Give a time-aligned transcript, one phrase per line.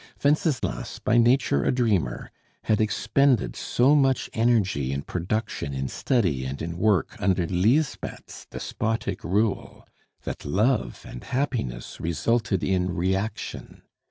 [0.23, 2.31] Wenceslas, by nature a dreamer,
[2.63, 9.23] had expended so much energy in production, in study, and in work under Lisbeth's despotic
[9.23, 9.87] rule,
[10.23, 13.83] that love and happiness resulted in reaction.